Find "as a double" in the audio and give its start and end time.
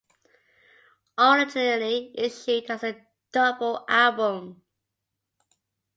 2.71-3.85